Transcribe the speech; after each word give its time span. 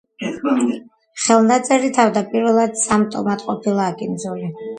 ხელნაწერი 1.25 1.91
თავდაპირველად 1.99 2.81
სამ 2.85 3.05
ტომად 3.17 3.45
ყოფილა 3.51 3.87
აკინძული. 3.93 4.53